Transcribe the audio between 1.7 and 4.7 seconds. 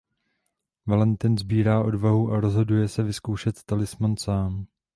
odvahu a rozhoduje se vyzkoušet „talisman“ sám.